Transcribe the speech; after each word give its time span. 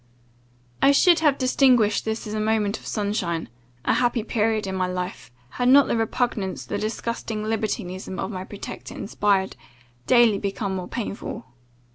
"I 0.81 0.93
should 0.93 1.19
have 1.19 1.37
distinguished 1.37 2.05
this 2.05 2.25
as 2.25 2.33
a 2.33 2.39
moment 2.39 2.79
of 2.79 2.87
sunshine, 2.87 3.49
a 3.85 3.93
happy 3.93 4.23
period 4.23 4.65
in 4.65 4.73
my 4.73 4.87
life, 4.87 5.29
had 5.51 5.69
not 5.69 5.85
the 5.85 5.95
repugnance 5.95 6.65
the 6.65 6.79
disgusting 6.79 7.43
libertinism 7.43 8.17
of 8.17 8.31
my 8.31 8.43
protector 8.43 8.95
inspired, 8.95 9.55
daily 10.07 10.39
become 10.39 10.73
more 10.75 10.87
painful. 10.87 11.45